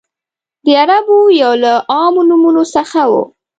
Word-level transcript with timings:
د 0.65 0.67
عربو 0.79 1.17
یو 1.43 1.53
له 1.63 1.73
عامو 1.93 2.21
نومونو 2.29 2.63
څخه 2.75 2.99
و. 3.11 3.13